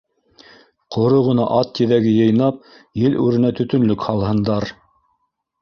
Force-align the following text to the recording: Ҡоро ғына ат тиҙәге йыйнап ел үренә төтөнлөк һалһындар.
Ҡоро 0.95 1.19
ғына 1.27 1.45
ат 1.57 1.69
тиҙәге 1.79 2.13
йыйнап 2.21 2.57
ел 3.03 3.21
үренә 3.27 3.55
төтөнлөк 3.61 4.11
һалһындар. 4.11 4.71